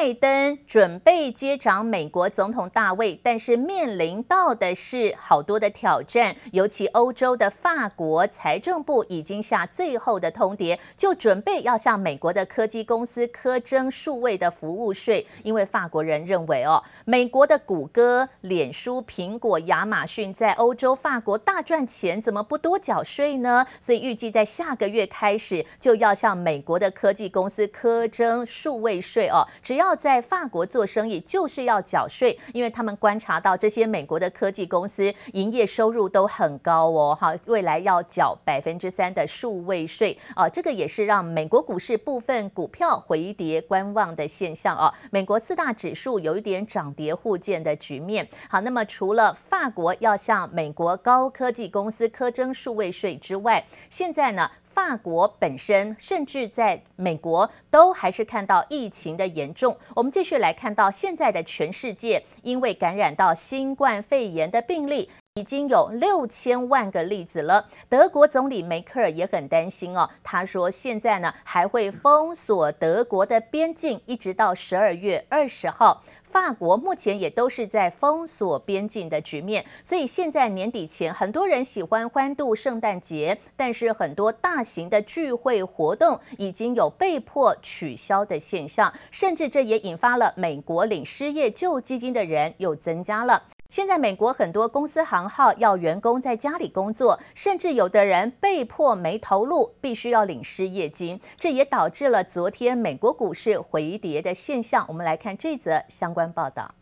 [0.00, 23.66] 拜登准备接掌美国总统大位，但是面临到的是好多的挑战，尤其欧洲的法国财政部已经下最后的通牒，就准备要向美国的科技公司课征数位的服务税，因为法国人认为哦，美国的谷歌、脸书、苹果、亚马逊在欧洲、法国大赚钱，怎么不多缴税呢？
[23.78, 44.92] 所以预计在下个月开始就要向美国的科技公司课征数位税哦，只要在法国做生意，就是要缴税，因为他们观察到这些美国的科技公司营业收入都很高哦，哈，未来要缴百分之三的数位税啊，这个也是让美国股市部分股票回跌观望的现象哦。
[45.10, 48.26] 美国四大指数有一点涨跌互见的局面。
[48.48, 59.76] 好，那么除了法国要向美国高科技公司课征数位税之外，现在呢，法国本身，甚至在美国，都还是看到疫情的严重。
[59.96, 67.66] 我们继续来看到现在的全世界，因为感染到新冠肺炎的病例已经有六千万个例子了。
[67.88, 76.02] 德国总理梅克尔也很担心哦，他说现在呢还会封锁德国的边境，一直到十二月二十号。
[76.24, 93.44] 法国目前也都是在封锁边境的局面，所以现在年底前，很多人喜欢欢度圣诞节，但是很多大型的聚会活动已经有被迫取消的现象，甚至这也引发了美国领失业救济金的人又增加了。
[93.70, 104.84] 现在美国很多公司行号要员工在家里工作，甚至有的人被迫没投入，必须要领失业金，这也导致了昨天美国股市回跌的现象。
[104.88, 106.74] 我们来看这则相关报道。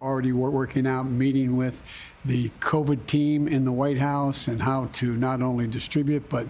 [0.00, 1.80] Already working out, meeting with
[2.24, 6.46] the COVID team in the White House and how to not only distribute but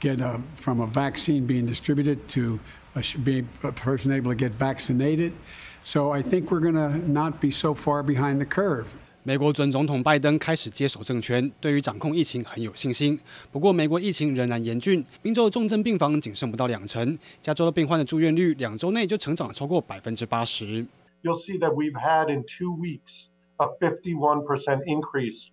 [0.00, 2.58] get a, from a vaccine being distributed to
[2.95, 5.31] a, be a person able to get vaccinated.
[5.81, 8.87] So I think we're going to not be so far behind the curve.
[9.27, 13.19] 美国准总统拜登开始接手政权，对于掌控疫情很有信心。
[13.51, 20.85] 不过，美国疫情仍然严峻，宾州重症病房仅剩不到两成，加州的病患的住院率两周内就成长了超过百分之八十。
[21.23, 25.47] You'll see that we've had in two weeks a 51% increase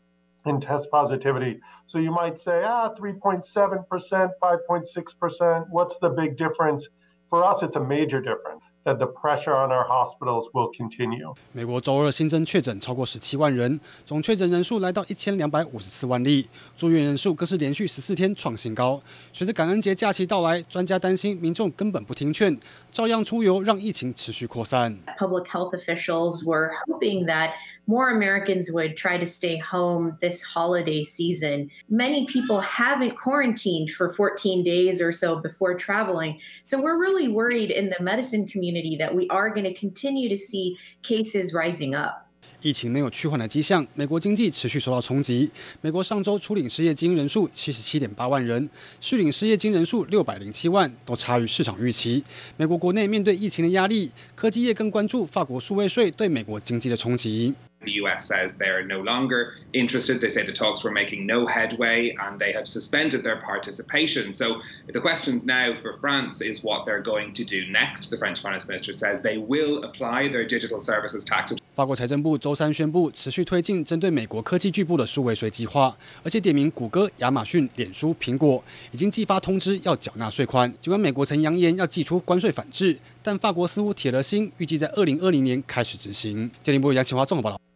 [0.44, 1.60] in test positivity.
[1.86, 6.88] So you might say, ah, 3.7%, 5.6%, what's the big difference?
[7.29, 11.36] For us, it's a major difference That the pressure on our hospitals will continue.
[11.52, 19.00] 美国周二新增确诊超过十七万人，总确诊人数来到一千两百五十四万例，住院人数更是连续十四天创新高。
[19.32, 22.58] 随着感恩节假期到来，专家担心民众根本不听劝，
[22.90, 24.98] 照样出游，让疫情持续扩散。
[25.16, 27.50] Public health officials were hoping that
[27.86, 31.68] more Americans would try to stay home this holiday season.
[31.88, 37.70] Many people haven't quarantined for 14 days or so before traveling, so we're really worried
[37.70, 42.26] in the medicine community that we are going to continue to see cases rising up.
[42.62, 45.50] 疫情没有趋缓的迹象，美国经济持续受到冲击。
[45.81, 48.68] 美国上周初领失业金人数七十七点八万人，
[49.00, 52.23] 续领失业金人数六百零七万，都差于市场预期。
[52.56, 57.53] 美国国内面对疫情的压力，科技业更关注法国数位税对美国经济的冲击。
[57.81, 58.28] The U.S.
[58.28, 60.19] says they're no longer interested.
[60.19, 64.34] They say the talks were making no headway and they have suspended their participation.
[64.34, 68.09] So the questions now for France is what they're going to do next.
[68.09, 71.53] The French finance minister says they will apply their digital services tax.
[71.77, 80.67] 法国财政部周三宣布，持续推进针对美国科技巨部的数位税计划，而且点名谷歌、亚马逊、脸书、苹果已经寄发通知要缴纳税款。
[80.81, 86.49] 尽管美国曾扬言要寄出关税反制，但法国似乎铁了心，预计在二零二零年开始执行。
[86.63, 87.66] 鉴定部杨启华综合报道。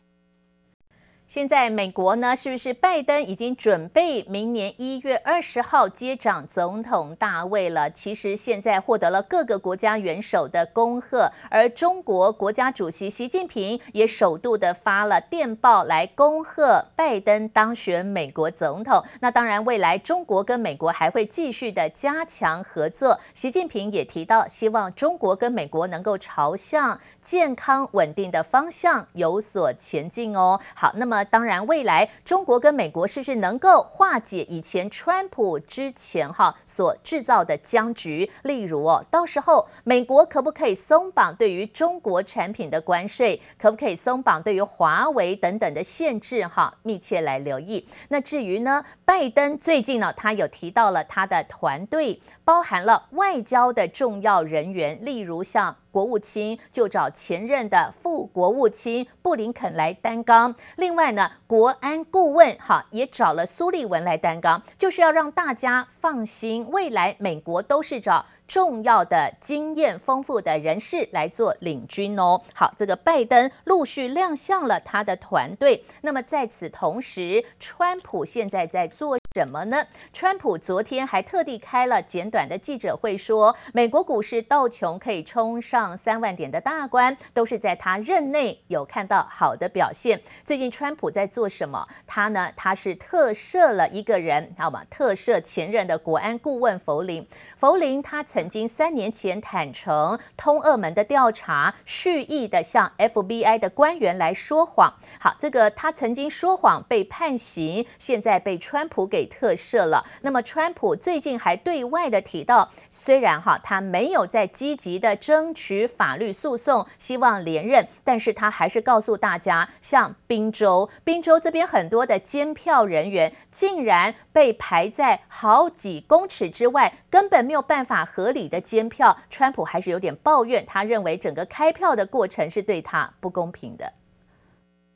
[1.31, 7.89] 现在美国呢，是不是拜登已经准备明年一月二十号接掌总统大位了？
[7.89, 19.01] 其实现在获得了各个国家元首的恭贺，而中国国家主席习近平也首度的发了电报来恭贺拜登当选美国总统。
[19.21, 23.17] 那当然，未来中国跟美国还会继续的加强合作。
[23.33, 30.59] 习近平也提到，希望中国跟美国能够朝向健康稳定的方向有所前进哦。
[30.75, 31.20] 好，那么。
[31.25, 38.29] 当然，未来中国跟美国是不是能够化解以前川普之前哈所制造的僵局？
[38.43, 43.39] 例如哦，到时候美国可不可以松绑对于中国产品的关税？
[43.57, 46.45] 可不可以松绑对于华为等等的限制？
[46.47, 47.85] 哈，密切来留意。
[48.09, 55.75] 那至于呢，拜登最近呢，他有提到了他的团队，包含了外交的重要人员，例如像。
[55.91, 72.41] 国务卿就找前任的副国务卿布林肯来担纲，另外呢，国安顾问哈也找了苏利文来担纲，就是要让大家放心，未来美国都是找重要的经验丰富的人士来做领军哦。
[72.53, 75.83] 好，这个拜登陆续亮相了他的团队。
[76.01, 79.87] 那么在此同时，川普现在在做什么呢？
[80.11, 90.19] 川普昨天还特地开了简短的记者会，说美国股市道琼可以冲上三万点的大关，都是在他任内有看到好的表现。
[90.43, 91.87] 最近川普在做什么？
[92.05, 92.51] 他呢？
[92.57, 94.83] 他是特赦了一个人，好吗？
[94.89, 97.25] 特赦前任的国安顾问弗林。
[97.55, 104.93] 弗林他曾经三年前坦承通俄门的调查，蓄意的向 FBI 的官员来说谎。
[105.21, 109.20] 好，这个他曾经说谎被判刑，现在被川普给。
[109.25, 110.05] 特赦了。
[110.21, 129.17] 那么，川普最近还对外的提到，虽然哈他没有在积极的争取法律诉讼，希望连任，但是他还是告诉大家，像宾州，宾州这边很多的监票人员竟然被排在好几公尺之外，根本没有办法合理的监票。
[129.29, 133.93] 川普还是有点抱怨，他认为整个开票的过程是对他不公平的。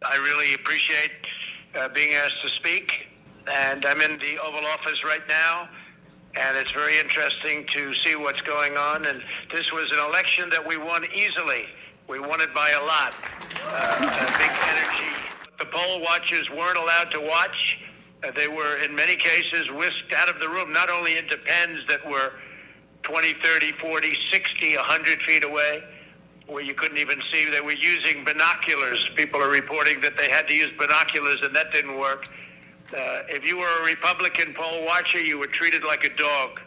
[0.01, 1.12] I really appreciate
[1.94, 3.07] being asked to speak.
[3.51, 5.69] And I'm in the Oval Office right now,
[6.36, 9.06] and it's very interesting to see what's going on.
[9.06, 9.21] And
[9.53, 11.65] this was an election that we won easily.
[12.07, 13.15] We won it by a lot.
[13.68, 14.00] Uh,
[14.38, 15.15] big energy.
[15.59, 17.80] The poll watchers weren't allowed to watch.
[18.24, 21.80] Uh, they were, in many cases, whisked out of the room, not only into pens
[21.88, 22.33] that were
[23.03, 25.83] 20, 30, 40, 60, 100 feet away,
[26.47, 27.50] where you couldn't even see.
[27.50, 29.07] They were using binoculars.
[29.15, 32.27] People are reporting that they had to use binoculars, and that didn't work.
[33.30, 36.62] If you were a Republican poll watcher, you were treated like a dog.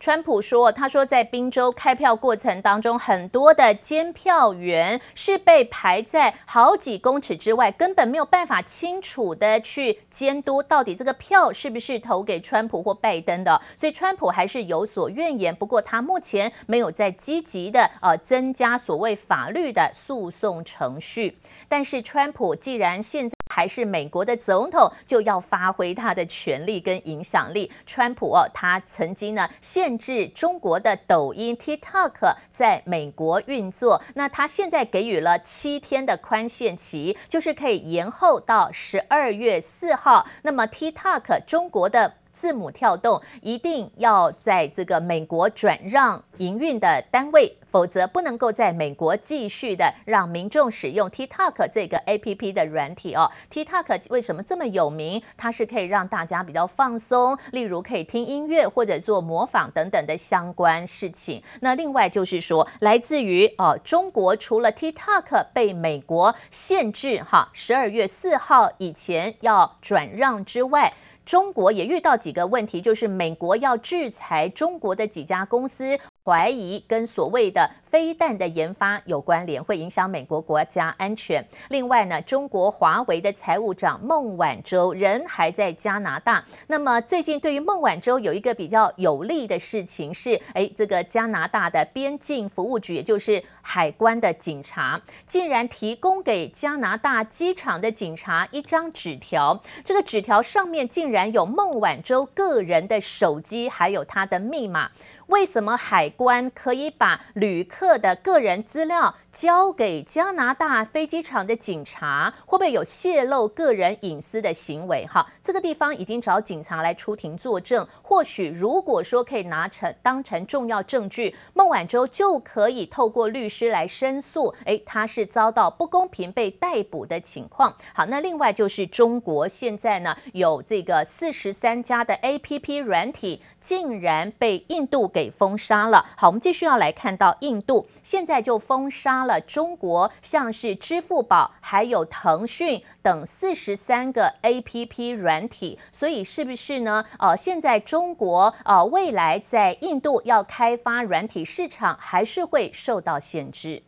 [0.00, 13.60] 川普说：“他说，在宾州开票过程当中，很多的监票员是被排在好几公尺之外，根本没有办法清楚的去监督到底这个票是不是投给川普或拜登的。
[13.76, 15.52] 所以，川普还是有所怨言。
[15.52, 21.36] 不过，他目前没有在积极的呃增加所谓法律的诉讼程序。
[21.68, 27.68] 但是，川普既然现在还是美国的总统，就要发挥他的权力跟影响力。
[27.84, 40.24] 川普哦，他曾经呢限制中国的抖音 TikTok 在美国运作，那他现在给予了七天的宽限期，就是可以延后到十二月四号。
[40.42, 42.14] 那么 TikTok 中国的。
[42.38, 53.28] 字母跳动一定要在这个美国转让营运的单位，否则不能够在美国继续的让民众使用 TikTok 这个 APP 的软体哦。
[53.50, 55.20] TikTok 为什么这么有名？
[55.36, 61.42] 它是可以让大家比较放松，例如可以听音乐或者做模仿等等的相关事情。
[61.60, 70.92] 那另外就是说，来自于哦中国，除了 TikTok 被美国限制哈，十二月四号以前要转让之外。
[71.28, 76.00] 中国也遇到几个问题，就是美国要制裁中国的几家公司。
[76.28, 81.42] 怀疑跟所谓的飞弹的研发有关联，会影响美国国家安全。
[81.70, 86.44] 另外呢，中国华为的财务长孟晚舟人还在加拿大。
[86.66, 99.58] 那么最近对于孟晚舟有一个比较有利的事情是，哎，这个加拿大的边境服务局，也就是海关的警察，竟然提供给加拿大机场的警察一张纸条。
[99.82, 104.90] 这个纸条上面竟然有孟晚舟个人的手机，还有他的密码。
[105.28, 112.32] 为什么海关可以把旅客的个人资料交给加拿大飞机场的警察？
[112.46, 115.06] 会不会有泄露个人隐私的行为？
[115.06, 117.86] 哈，这个地方已经找警察来出庭作证。
[118.00, 124.54] 或许如果说可以拿成当成重要证据，孟晚舟就可以透过律师来申诉。
[124.64, 127.76] 诶，他是遭到不公平被逮捕的情况。
[127.92, 135.17] 好，那另外就是中国现在呢有这个四十三家的 APP 软体竟然被印度给。
[135.18, 136.04] 给封杀了。
[136.16, 145.76] 好，我们继续要来看到印度现在就封杀了中国，像是支付宝还有腾讯等四十三个 APP 软体。
[145.90, 147.04] 所以是不是呢？
[147.18, 153.82] 呃，现在中国呃未来在印度要开发软体市场，还是会受到限制。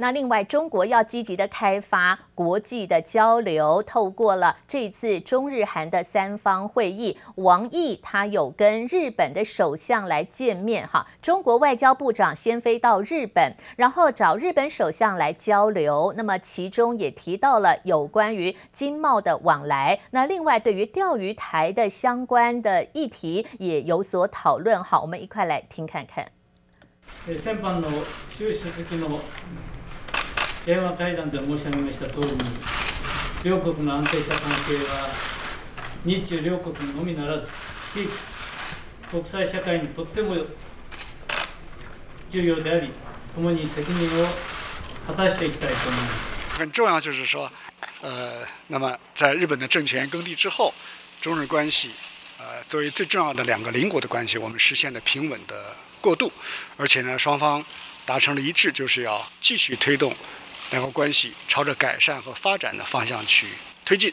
[0.00, 11.06] 那另外，中国要积极的开发国际的交流，透过了这次中日韩的三方会议，王毅他有跟日本的首相来见面哈。
[11.20, 16.14] 中国外交部长先飞到日本，然后找日本首相来交流。
[16.16, 20.00] 那么其中也提到了有关于经贸的往来。
[20.12, 24.82] 那另外对于钓鱼台的相关的议题也有所讨论。
[24.82, 26.26] 好，我们一块来听看看。
[30.64, 32.38] 电话会谈で申し上げました通りに、
[33.42, 35.08] 両国の安定した関系は
[36.04, 37.46] 日中両国のみならず、
[37.94, 38.10] 地域
[39.10, 40.36] 国际社会にとっても
[42.30, 42.90] 重要であり、
[43.34, 44.26] 共に责任を
[45.06, 46.58] 果たしていきたいと思います。
[46.58, 47.50] 很重要就是说，
[48.02, 50.74] 呃，那么在日本的政权更替之后，
[51.22, 51.90] 中日关系，
[52.38, 56.30] 呃，作为最重要的两个邻国的关系，我们实现了平稳的过渡，
[56.76, 57.64] 而且呢，双方
[58.04, 60.14] 达成了一致，就是要继续推动
[60.70, 63.46] 两国关系朝着改善和发展的方向去
[63.84, 64.12] 推进。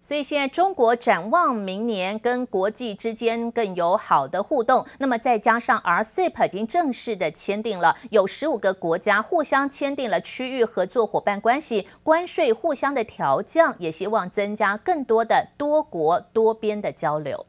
[0.00, 17.44] 所以现在中国展望明年跟国际之间更友好的互动，那么再加上 RCEP 已经正式的签订了，有十五个国家互相签订了区域合作伙伴关系，关税互相的调降，也希望增加更多的多国多边的交流。